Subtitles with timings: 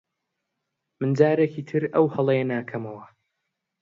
[1.01, 3.05] من جارێکی تر ئەو هەڵەیە ناکەمەوە.